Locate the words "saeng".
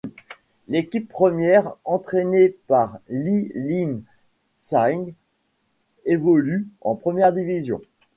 4.57-5.13